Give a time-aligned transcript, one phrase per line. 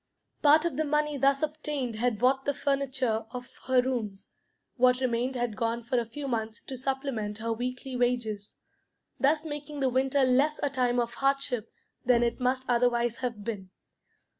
[0.41, 4.31] Part of the money thus obtained had bought the furniture of her rooms;
[4.75, 8.55] what remained had gone for a few months to supplement her weekly wages,
[9.19, 11.71] thus making the winter less a time of hardship
[12.03, 13.69] than it must otherwise have been.